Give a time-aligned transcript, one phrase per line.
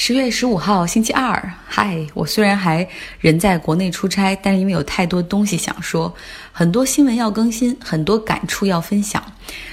[0.00, 1.52] 十月十五号，星期二。
[1.66, 6.14] 嗨，我虽然还人在国内出差，但是因为有太多东西想说，
[6.52, 9.20] 很多新闻要更新，很多感触要分享。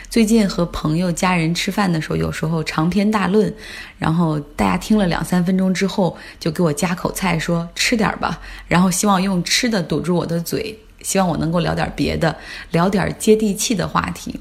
[0.10, 3.54] 最近和朋友、家人吃饭的时候，有时候长篇大论，
[4.00, 12.36] 然后大家听了两三分钟之后，就给我夹口菜，说吃点吧，然后希望用吃的堵住我的嘴，希望我能够聊点别的，
[12.72, 14.40] 聊点接地气的话题。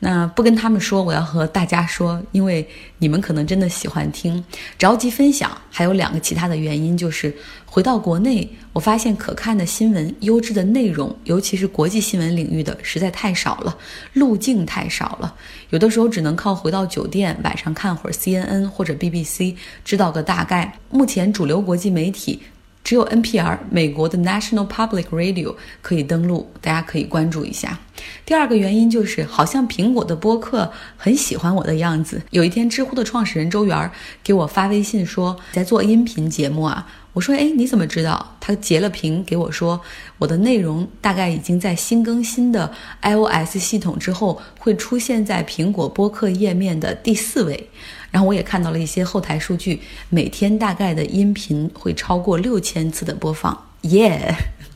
[0.00, 2.66] 那不跟他们说，我要和大家说，因为
[2.98, 4.44] 你们可能真的喜欢听，
[4.78, 5.50] 着急分享。
[5.70, 7.34] 还有两个其他的原因，就是
[7.66, 13.76] 回到国内，我发现可看的新闻、优质的内容，尤其是国际新闻领域的，实在太少了，
[14.12, 15.34] 路径太少了。
[15.70, 20.78] 有的时候只能靠回到酒店，晚上看会儿 CNN 或者 BBC，知道个大概。
[20.90, 22.40] 目前主流国际媒体。
[22.88, 27.78] 只有 NPR 美国的 National Public Radio 可以登录，大家可以关注一下。
[28.24, 32.22] 第二个原因就是，好像苹果的播客很喜欢我的样子。
[32.30, 33.90] 有一天，知乎的创始人周元
[34.24, 36.86] 给我发微信说在做音频节目啊。
[37.18, 38.36] 我说，哎，你怎么知道？
[38.38, 39.80] 他截了屏给我说，
[40.18, 47.68] 我的内容大概已经在新更新的 iOS 系统之后会出现在苹果播客页面的第四位。
[48.12, 54.32] 然后我也看到了一些后台数据，每天大概的音频会超过六千次的播放，耶！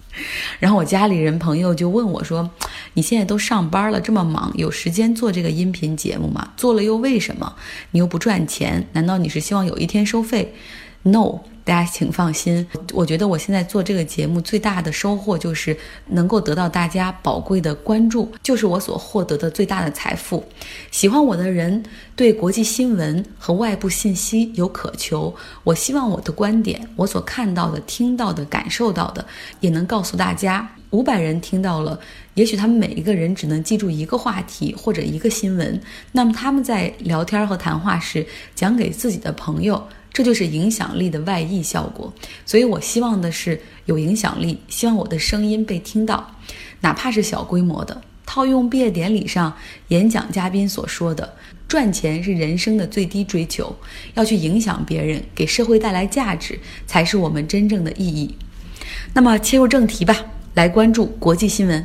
[0.58, 2.50] 然后我家里人朋友就问我说
[2.94, 6.48] ：“你现在都上班了，这么忙，有时间做这个音频节目吗？
[6.56, 7.54] 做了又为什么？
[7.92, 10.52] 你又不赚钱，难道你是希望有一天收费
[11.04, 11.38] ？”No。
[11.64, 15.76] 大家请放心，我觉得我现在做这个节目最大的收获就是
[16.08, 20.44] 能够得到大家宝贵的关注，就是我所获得的最大的财富。
[20.90, 21.82] 喜欢我的人
[22.16, 29.24] 对国际新闻和外部信息有渴求，我希望我的观点，我所看到的、听到的、感受到的，
[29.60, 30.68] 也能告诉大家。
[30.90, 31.98] 五百人听到了，
[32.34, 39.82] 也许他们每一个人只能记住一个话题或者一个新闻，那么他们在聊天和谈话时讲给自己的朋友。
[40.12, 42.12] 这就是影响力的外溢效果，
[42.44, 46.36] 所以我希望的是有影响力，希望我的声音被听到，
[46.80, 48.00] 哪怕是小规模的。
[48.24, 49.54] 套用毕业典礼上
[49.88, 51.34] 演讲嘉宾所说的
[51.68, 53.74] ：“赚钱是人生的最低追求，
[54.14, 58.34] 要去影响别人，给社会带来价值，才是我们真正的意义。”
[59.12, 60.16] 那么切入正题吧，
[60.54, 61.84] 来关注国际新闻。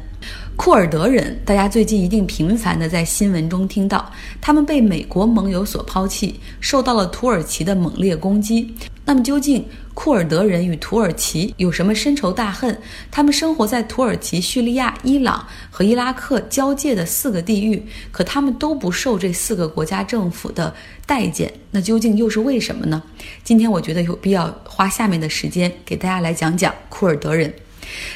[0.57, 8.73] 库尔德人，大家最近一定频繁地在新闻中听到，他们被美国盟友所抛弃，受到了土耳其的猛烈攻击。
[9.05, 9.63] 那么，究竟
[9.93, 12.75] 库尔德人与土耳其有什么深仇大恨？
[13.11, 17.81] 他们生活在土耳其、叙利亚、伊朗和伊拉克交界的四个地域，
[18.11, 20.73] 可他们都不受这四个国家政府的
[21.05, 21.53] 待见。
[21.69, 23.01] 那究竟又是为什么呢？
[23.43, 27.53] 今天我觉得有必要花下面的时间给大家来讲讲库尔德人。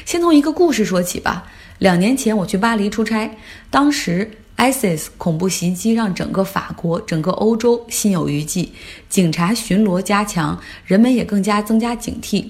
[0.04, 1.48] 先从一个故事说起吧。
[1.82, 3.28] 两年前我去巴黎出差，
[3.68, 8.70] 当时 ISIS 恐怖袭击让整个法国、整个欧洲心有余悸，
[9.08, 10.56] 警察巡逻加强，
[10.86, 12.46] 人们也更加增加警惕。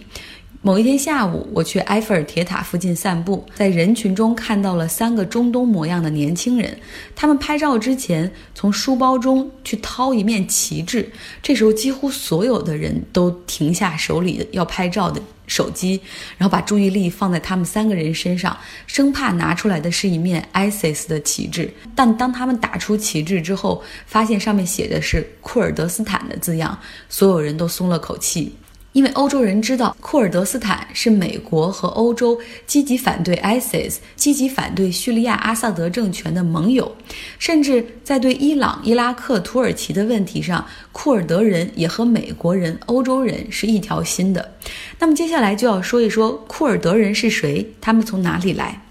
[0.65, 6.79] 某一天下午，我去埃菲尔铁塔附近散步，在人群中看到了三个中东模样的年轻人，
[7.17, 11.11] 他们拍照之前从书包中去掏一面旗帜，
[11.43, 15.21] 这时候几乎所有的人都停下手里要拍照的。
[15.49, 16.01] 手机，
[16.39, 18.57] 然后把注意力放在他们三个人身上，
[18.87, 21.71] 生怕拿出来的是一面 ISIS 的旗帜。
[21.95, 26.79] 但当他们打出旗帜之后，发现上面写的是库尔德斯坦的字样，
[27.11, 28.55] 所有人都松了口气。
[28.93, 36.95] 因为欧洲人知道库尔德斯坦是美国和欧洲积极反对 ISIS、积极反对叙利亚阿萨德政权的盟友，
[37.39, 44.53] 甚至在对伊朗、伊拉克、土耳其的问题上，库尔德人也和美国人、欧洲人是一条心的。
[44.99, 48.83] 那么接下来就要说一说库尔德人是谁，他们从哪里来。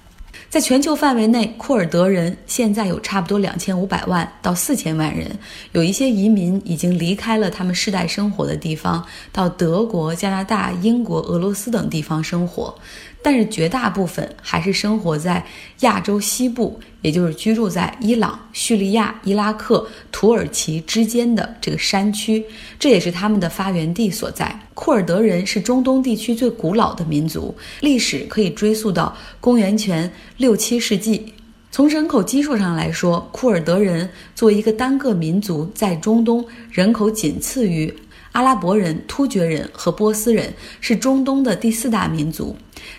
[0.51, 5.31] 在全球范围内，库尔德人现在有差不多两千五百万到四千万人，
[5.71, 9.01] 有一些移民已经离开了他们世代生活的地方，
[9.31, 12.75] 到德国、加拿大、英国、俄罗斯等地方生活。
[13.21, 15.45] 但是绝大部分还是生活在
[15.81, 22.43] 亚洲西部，也就是居住在伊朗、叙利亚、伊拉克、土耳其之间的这个山区，
[22.79, 24.59] 这也是他们的发源地所在。
[24.73, 31.33] 库尔德人是中东地区最古老的民族，历史可以追溯到公元前六七世纪。
[31.73, 37.93] 从人口基数上来说，库尔德人作为一个单个民族，在中东人口仅次于
[38.31, 42.55] 阿拉伯人、突厥人和波斯人，是中东的第四大民族。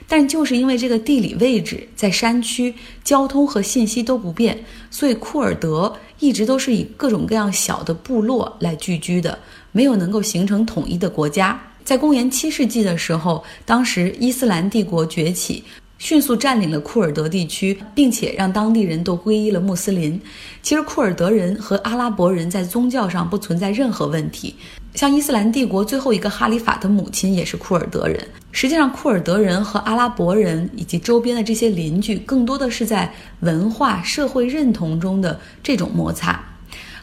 [0.06, 9.38] 但就是因为这个地理位置在山区，交通和信息都不便，所以库尔德一直都是以各种各样小的部落来聚居的，
[9.73, 11.61] 没有能够形成统一的国家。
[11.84, 15.64] 在公元七世纪的时候，当时伊斯兰帝国崛起，
[16.02, 20.20] 迅速占领了库尔德地区，并且让当地人都皈依了穆斯林。
[20.60, 24.52] 其实库尔德人和阿拉伯人在宗教上不存在任何问题。
[24.94, 28.20] 像伊斯兰帝国最后一个哈里法的母亲也是库尔德人。
[28.50, 33.08] 实际上，库尔德人和阿拉伯人以及周边的这些邻居，更多的是在
[33.38, 36.44] 文化、社会认同中的这种摩擦。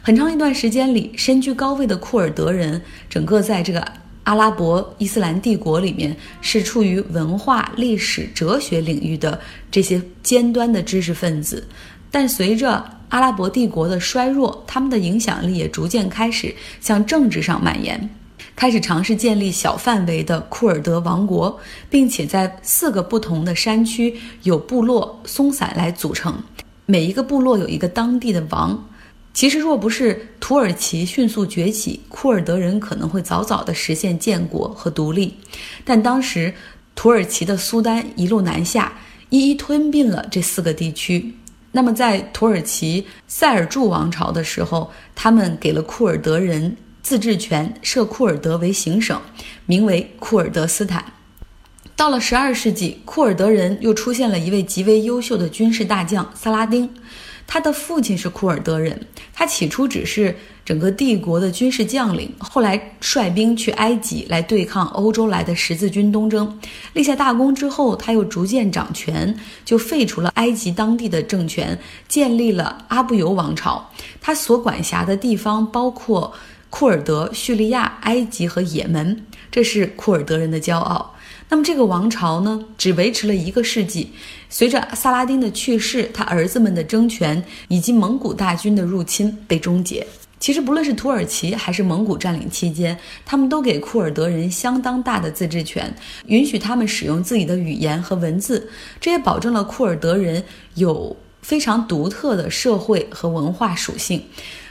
[0.02, 3.82] 很长一段时间里，身居高位的库尔德人，整个在这个
[4.30, 9.40] 阿拉伯伊斯兰帝国里面，是处于文化、历史、哲学领域的
[9.72, 11.66] 这些尖端的知识分子。
[12.12, 18.08] 但随着阿拉伯帝国的衰弱，他们的影响力也逐渐开始向政治上蔓延，
[18.54, 21.58] 开始尝试建立小范围的库尔德王国，
[21.90, 26.40] 并且在四个不同的山区有部落松散来组成，
[26.86, 28.80] 每一个部落有一个当地的王。
[29.40, 35.34] 其实，若不是土耳其迅速崛起，库尔德人可能会早早地实现建国和独立。
[35.82, 36.52] 但当时
[36.94, 38.92] 土耳其的苏丹一路南下，
[39.30, 41.34] 一一吞并了这四个地区。
[41.72, 49.18] 那么，在土耳其塞尔柱王朝的时候，他们给了库尔德人自治权，设库尔德为行省，
[49.64, 51.02] 名为库尔德斯坦。
[51.96, 56.86] 到了十二世纪，库尔德人又出现了一位极为优秀的军事大将萨拉丁。
[57.46, 66.58] 他的父亲是库尔德人，他起初只是整个帝国的军事将领，后来率兵去埃及来对抗欧洲来的十字军东征，
[66.92, 73.90] 立下大功之后，他又逐渐掌权，就废除了埃及当地的政权，建立了阿布尤王朝。
[74.20, 76.32] 他所管辖的地方包括
[76.68, 81.14] 库尔德、叙利亚、埃及和也门，这是库尔德人的骄傲。
[81.48, 84.12] 那么这个王朝呢，只维持了一个世纪。
[84.48, 90.06] 随着萨拉丁的去世，他儿子们的争权以及蒙古大军的入侵被终结。
[90.38, 95.92] 其实，不论是土耳其还是蒙古占领期间，他们都给库尔德人相当大的自治权，
[96.26, 98.70] 允许他们使用自己的语言和文字，
[99.00, 100.42] 这也保证了库尔德人
[100.76, 104.22] 有非常独特的社会和文化属性。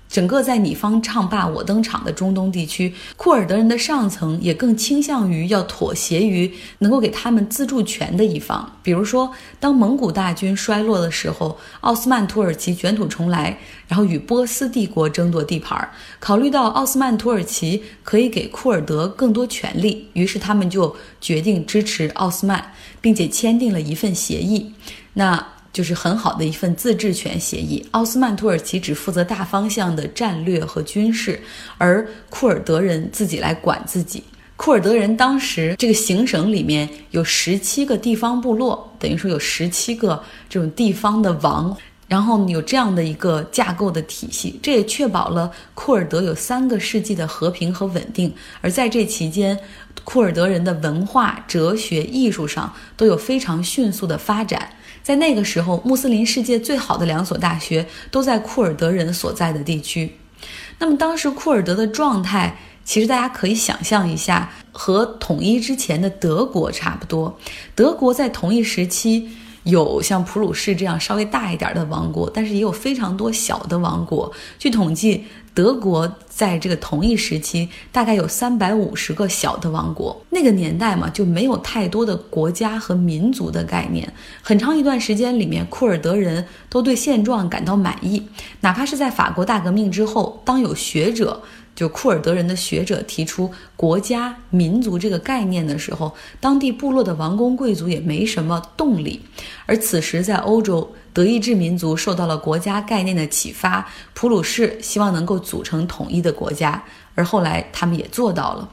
[0.09, 8.77] 整个在你方唱罢我登场的中东地区，库尔德人的上层也更倾向于要妥协于能够给他们自助权的一方。
[8.81, 13.55] 比如说，当蒙古大军衰落的时候，奥斯曼土耳其卷土重来，
[13.87, 15.87] 然后与波斯帝国争夺地盘。
[16.19, 24.73] 考虑到奥斯曼土耳其可以给库尔德更多权利，于是他们就决定支持奥斯曼，并且签订了一份协议。
[25.13, 25.45] 那。
[25.71, 27.85] 就是很好的一份自治权协议。
[27.91, 31.39] 奥斯曼土耳其只负责大方向的战略和军事，
[31.77, 34.23] 而库尔德人自己来管自己。
[34.55, 41.75] 库尔德人当时这个行省里面有十七个地方部落，等于说有十七个这种地方的王，
[42.09, 48.33] 然后有这样的一个架构的体系，这也确保了库尔德有三个世纪的和平和稳定。
[48.59, 49.57] 而在这期间，
[50.03, 54.69] 库尔德人的文化、哲学、艺术上都有非常迅速的发展。
[55.09, 60.15] 在那个时候，穆斯林世界最好的两所大学都在库尔德人所在的地区。
[60.77, 67.39] 那么，当时库尔德的状态，其实大家可以想象一下，和统一之前的德国差不多。
[67.73, 69.27] 德国在同一时期。
[69.63, 74.31] 有像普鲁士这样稍微大一点的王国，但是也有非常多小的王国。
[74.57, 80.19] 据统计，德国在这个同一时期大概有三百五十个小的王国。
[80.29, 84.11] 那个年代嘛，就没有太多的国家和民族的概念。
[84.41, 88.23] 很长一段时间里面，库尔德人都对现状感到满意，
[88.61, 91.41] 哪怕是在法国大革命之后，当有学者。
[91.79, 99.21] 就库尔德人的学者提出国家民族这个概念的时候，当地部落的王公贵族也没什么动力。
[99.65, 106.83] 而此时在欧洲，德意志民族受到了国家概念的启发，普鲁士希望能够组成统一的国家，
[107.15, 108.69] 而后来他们也做到了。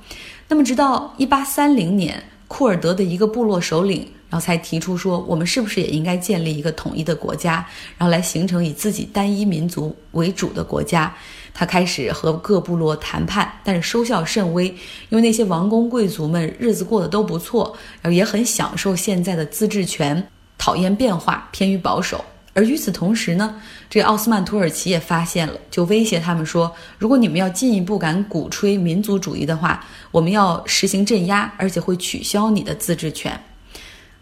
[0.48, 7.66] 那么，直到一八三零年，库尔德的一个部落首领，然后才提出说，我们是不是也应该建立一个统一的国家，
[7.96, 11.14] 然后来形成以自己单一民族为主的国家。
[11.58, 14.66] 他开始和各部落谈判，但是收效甚微，
[15.08, 20.22] 因为那些王公贵族们日子过得都不错，然后也很享受现在的自治权，
[20.58, 22.22] 讨厌变化，偏于保守。
[22.52, 23.54] 而与此同时呢，
[23.88, 33.38] 这奥斯曼土耳其也发现了，就威胁他们说，如果你们要进一步敢鼓吹民族主义的话，我们要实行镇压，而且会取消你的自治权。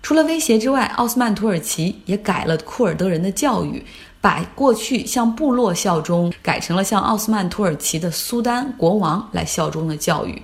[0.04, 3.82] 除了威胁之外，奥斯曼土耳其也改了库尔德人的教育。
[4.20, 10.40] 把过去向部落效忠改成了向奥斯曼土耳其的苏丹国王来效忠的教育。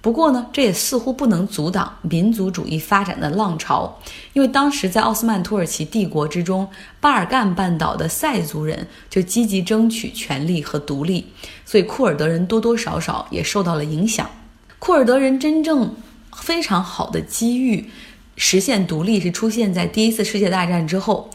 [0.00, 3.98] 不过呢，这也似乎不能阻挡民族主义发展的浪潮，
[4.34, 6.68] 因为当时在奥斯曼土耳其帝国之中，
[7.00, 11.26] 巴尔干半岛的塞族人就积极争取权利和独立，
[11.64, 14.30] 所以库尔德人多多少少也受到了影响。
[14.78, 15.92] 库尔德人真正
[16.36, 17.90] 非常好的机遇
[18.38, 21.28] 实现独立是出现在第一次世界大战之后。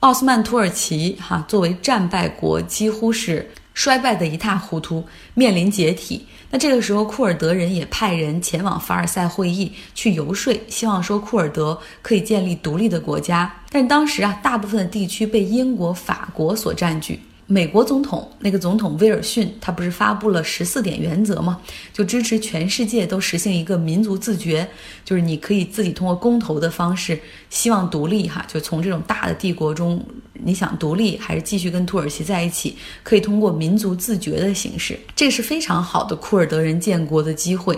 [0.00, 5.04] 奥斯曼土耳其哈作为战败国，几乎是衰败得一塌糊涂，
[5.34, 6.24] 面临解体。
[6.50, 13.54] 那这个时候，库尔德人也派人前往凡尔赛会议去游说，希望说库尔德可以建立独立的国家。
[13.68, 17.20] 但当时啊，大部分的地区被英国、法国所占据。
[17.52, 21.60] 美国总统那个总统威尔逊，他不是发布了十四点原则吗？
[21.92, 24.68] 就支持全世界都实行一个民族自觉，
[25.04, 30.00] 就是你可以自己通过公投的方式，希望独立哈，就从这种大的帝国中，
[30.32, 37.76] 你想独立还是继续跟土耳其在一起，可以通过民族自觉的形式，这是非常好的库尔德人建国的机会。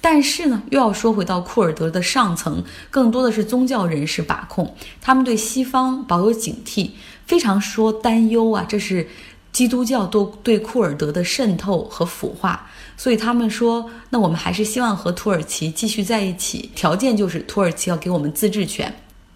[0.00, 2.60] 但是呢，又要说回到库尔德的上层，
[2.90, 6.90] 更多的是宗教人士把控，他们对西方保有警惕。
[7.26, 9.06] 非常说担忧啊，这是
[9.52, 18.92] 基督教都对库尔德的渗透和腐化，所以他们说，那我们还是希望和土耳其继续在一起，条件就是土耳其要给我们自治权。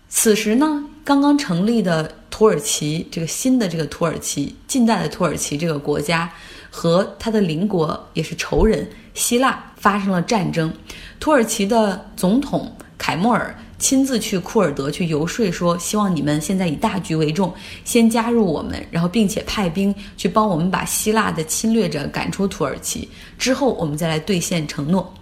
[0.08, 6.30] 此时呢，刚刚成立的土耳其这个新的这个土耳其近代的土耳其这个国家
[6.70, 10.72] 和他的邻国也是仇人希腊发生了战争，
[11.20, 13.54] 土耳其的总统凯莫尔。
[13.78, 17.52] 亲自去库尔德去游说，说希望你们现在以大局为重，
[17.84, 25.14] 先加入我们，然后并且派兵去帮我们把希腊的侵略者赶出土耳其，之后我们再来兑现承诺。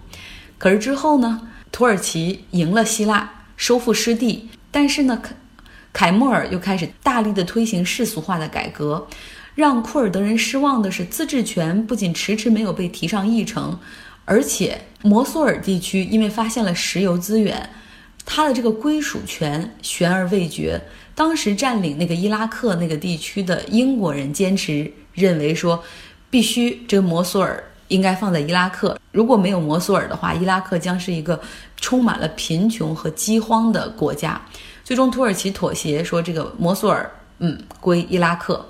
[0.57, 5.35] 可是之后呢，土耳其赢了希腊，收复失地，但是呢，凯
[5.91, 9.05] 凯莫尔又开始大力的推行世俗化的改革，
[9.53, 13.77] 让库尔德人失望的是，自治权不仅迟迟没有被提上议程，
[14.23, 17.69] 而且摩苏尔地区因为发现了石油资源。
[18.25, 20.81] 他的这个归属权悬而未决。
[21.13, 25.81] 当时占领那个伊拉克那个地区的英国人坚持认为说，
[26.29, 28.99] 必须这个摩苏尔应该放在伊拉克。
[29.11, 31.39] 如果没有摩苏尔的话，伊拉克将是一个
[31.77, 34.41] 充满了贫穷和饥荒的国家。
[34.83, 38.67] 最终，土耳其妥协说，这个摩苏尔嗯归伊拉克。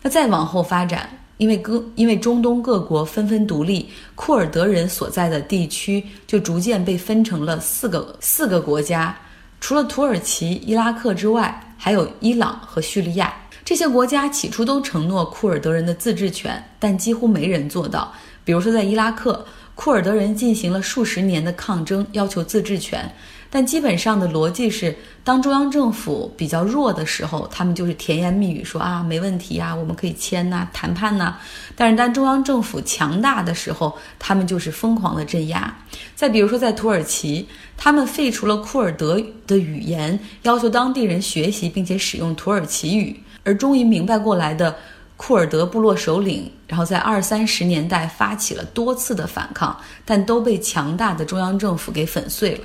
[0.00, 1.18] 那再往后发展。
[1.42, 9.18] 因为各因为中东各国纷纷独立，库尔德人所在的地区就逐渐被分成了四个四个国家，
[9.60, 13.34] 除了土耳其、伊拉克之外，还有伊朗和叙利亚。
[13.64, 18.12] 这些国家起初都承诺库尔德人的自治权，但几乎没人做到。
[18.44, 19.44] 比如说，在伊拉克，
[19.74, 23.12] 库尔德人进行了数十年的抗争，要求自治权。
[23.54, 31.36] 但基本上的逻辑是，当中央政府比较弱的时候，他们就是甜言蜜语说啊，没问题呀，我们可以签呐，谈判呐。
[31.76, 35.76] 但是当中央政府强大的时候，他们就是疯狂的镇压。
[36.14, 43.20] 再比如说，在土耳其，他们废除了库尔德的语言，要求当地人学习并且使用土耳其语。
[43.44, 44.74] 而终于明白过来的
[45.18, 52.64] 库尔德部落首领，然后在二三十年代发起了多次的反抗，但都被强大的中央政府给粉碎了。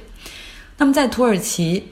[0.78, 1.84] 那么，在土耳其，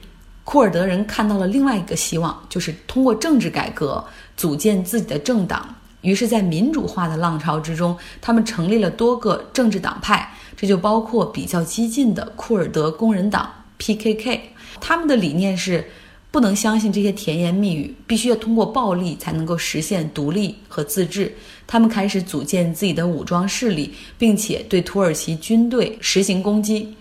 [0.44, 4.04] 库尔德人看到了另外一个希望，就是通过政治改革
[4.36, 5.74] 组建自己的政党。
[6.02, 14.40] 于是，在民主化的浪潮之中，他们成立了多个政治党派，这就包括比较激进的库尔德工人党 （PKK）。
[14.80, 15.84] 他们的理念是，
[16.30, 21.34] 不能相信这些甜言蜜语，必须要通过暴力才能够实现独立和自治。
[21.66, 26.94] 他们开始组建自己的武装势力，并且对土耳其军队实行攻击。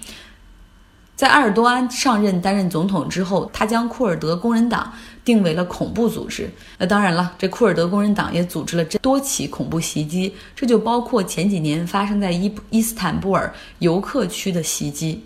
[1.16, 4.92] 在埃尔多安上任担任总统之后，他将库尔德工人党
[5.24, 6.50] 定为了恐怖组织。
[6.78, 15.24] 那当然了，这库尔德工人党也组织了多起恐怖袭击，这就包括前几年发生在伊伊斯坦布尔游客区的袭击。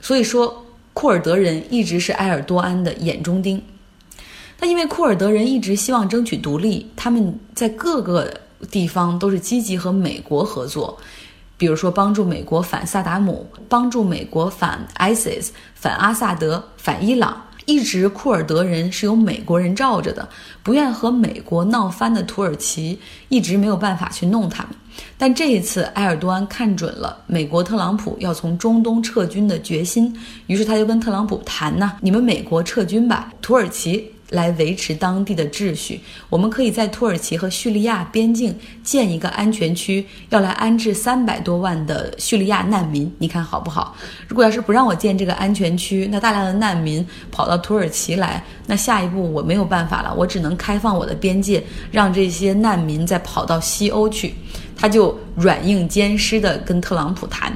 [0.00, 3.62] 所以说，库尔德人一直是埃尔多安的眼中钉。
[4.58, 8.28] 那因为库尔德人一直希望争取独立，他们在各个
[8.68, 10.98] 地方都是积极和美国合作。
[11.58, 17.44] 比如说，帮助美国反萨达姆，帮助美国反 ISIS，反阿萨德，反伊朗。
[17.66, 20.26] 一直库尔德人是由美国人罩着的，
[20.62, 22.98] 不愿和美国闹翻的土耳其
[23.28, 24.72] 一直没有办法去弄他们。
[25.18, 43.96] 但这一次，埃尔多安看准了美国特朗普要从中东撤军的决心，于是他就跟特朗普谈呐：“你们美国撤军吧，土耳其。”来维持当地的秩序，我们可以在土耳其和叙利亚边境建一个安全区，要来安置三百多万的叙利亚难民，你看好不好？
[44.26, 54.34] 如果要是不让我建这个安全区，那大量的难民跑到土耳其来，那下一步我没有办法了，我只能开放我的边界，让这些难民再跑到西欧去。
[54.76, 57.52] 他就软硬兼施地跟特朗普谈，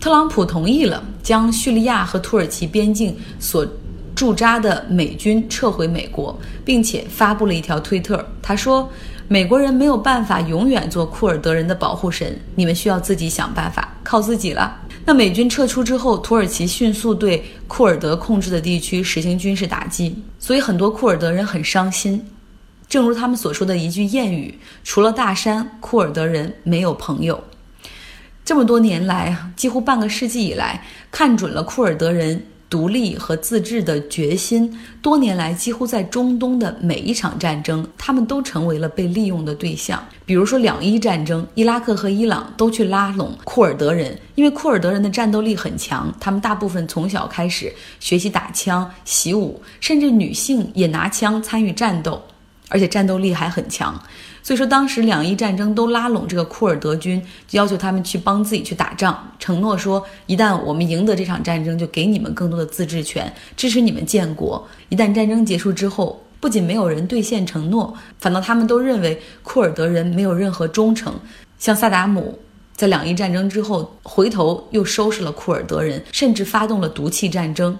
[0.00, 3.66] 特朗普同意了，将叙利亚和土耳其边境所。
[4.14, 8.24] 驻扎的美军撤回美国，并且发布了一条推特。
[8.40, 8.88] 他说
[9.26, 22.24] ：“美国人没有办法永远做库尔德人的保护神，你们需要自己想办法，靠自己了。”那美军撤出之后，土耳其迅速对库尔德控制的地区实行军事打击，所以很多库尔德人很伤心。
[22.88, 27.42] 正如他们所说的一句谚语：“除了大山，库尔德人没有朋友。”
[28.44, 32.42] 这么多年来，几乎半个世纪以来，看准了库尔德人
[32.74, 34.76] 独立和自治的决心。
[35.00, 40.04] 多年来，几乎在中东的每一场战争，他们都成为了被利用的对象。
[40.26, 52.20] 比如说两伊战争，伊拉克和伊朗都去拉拢库尔德人，因为库尔德人的战斗力很强，他们大部分从小开始学习打枪、习武，甚至女性也拿枪参与战斗，
[52.68, 54.00] 而且战斗力还很强。
[54.42, 64.68] 所以说，当时两伊战争都拉拢这个库尔德军，要求他们去帮自己去打仗，承诺说，一旦我们赢得这场战争，就给你们更多的自治权，支持你们建国。
[64.90, 71.14] 一旦战争结束之后，不仅没有人兑现承诺，反倒他们都认为库尔德人没有任何忠诚。
[71.58, 72.38] 像萨达姆
[72.76, 77.78] 在两伊战争之后，回头又收拾了库尔德人，甚至发动了毒气战争。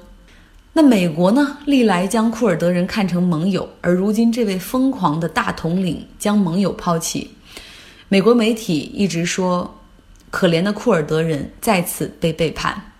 [0.77, 1.57] 那美国呢？
[1.67, 7.31] 历来将库尔德人看成盟友，而如今这位疯狂的大统领将盟友抛弃。
[8.09, 9.73] 美国媒体一直说，
[10.33, 12.91] 可怜的库尔德人再次被背叛。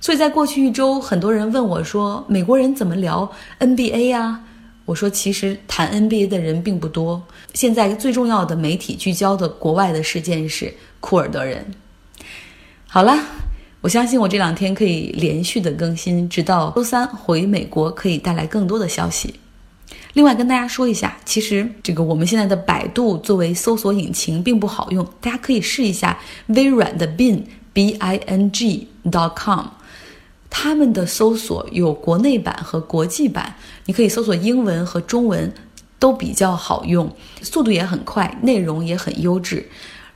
[0.00, 4.40] 所以在过去一周，很多人问我说：“美国人怎么聊 NBA 呀？”
[4.86, 7.20] 我说：“其实谈 NBA 的人并不多。
[7.52, 11.66] 现在最重要的媒体聚焦的国外的事件是库尔德人。”
[12.86, 13.18] 好了。
[13.84, 19.34] 我相信我这两天可以连续的更新，直到周三回美国，可以带来更多的消息。
[20.14, 27.42] 另外跟大家说一下，其实这个我们现在的百度作为搜索引擎并不好用，大家可以试一下微软的 Bing
[27.74, 29.66] B I N G dot com，
[30.48, 35.52] 他们的搜索有国内版和国际版，你可以搜索英文和中文
[35.98, 39.68] 都比较好用，速度也很快，内容也很优质。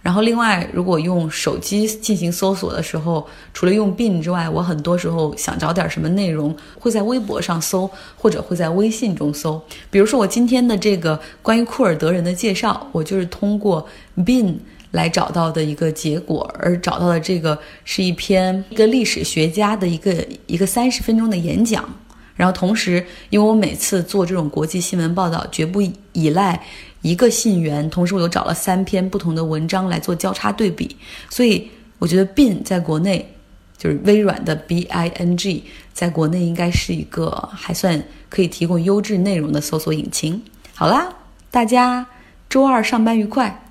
[0.09, 9.63] 然后，另外，如果用手机进行搜索的时候，除了用 Bing 之外，我很多时候想找点什么内容，会在微博上搜，或者会在微信中搜。
[9.91, 13.87] 比如说，我今天的这个关于库尔德人的介绍，我就是通过
[14.17, 14.55] Bing
[14.93, 21.87] 来找到的一个结果，而找到的这个是一篇一个历史学家的一个一个三十分钟的演讲。
[22.35, 26.65] 然后，同时，因为我每次做这种国际新闻报道，绝不依赖。
[27.03, 30.97] 一个信源，同时我又找了三篇不同的文章来做交叉对比，
[31.31, 33.35] 所以我觉得 Bing 在国内
[33.77, 40.43] 就是微软的 B I N G，在国内应该是一个还算可以提供优质内容的搜索引擎。
[40.75, 41.09] 好啦，
[41.51, 42.07] 大家
[42.49, 43.65] 周二上班愉快。